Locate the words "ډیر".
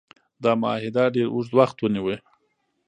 1.15-1.27